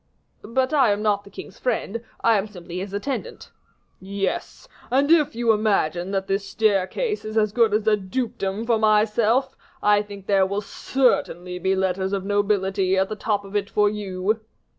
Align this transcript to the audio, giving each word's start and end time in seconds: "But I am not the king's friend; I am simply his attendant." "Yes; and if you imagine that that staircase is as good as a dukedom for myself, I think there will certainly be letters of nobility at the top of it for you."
"But 0.43 0.73
I 0.73 0.89
am 0.91 1.03
not 1.03 1.23
the 1.25 1.29
king's 1.29 1.59
friend; 1.59 2.01
I 2.21 2.35
am 2.39 2.47
simply 2.47 2.79
his 2.79 2.91
attendant." 2.91 3.51
"Yes; 3.99 4.67
and 4.89 5.11
if 5.11 5.35
you 5.35 5.51
imagine 5.51 6.09
that 6.09 6.25
that 6.25 6.39
staircase 6.39 7.23
is 7.23 7.37
as 7.37 7.51
good 7.51 7.71
as 7.71 7.85
a 7.85 7.97
dukedom 7.97 8.65
for 8.65 8.79
myself, 8.79 9.55
I 9.83 10.01
think 10.01 10.25
there 10.25 10.47
will 10.47 10.61
certainly 10.61 11.59
be 11.59 11.75
letters 11.75 12.13
of 12.13 12.25
nobility 12.25 12.97
at 12.97 13.09
the 13.09 13.15
top 13.15 13.45
of 13.45 13.55
it 13.55 13.69
for 13.69 13.91
you." 13.91 14.39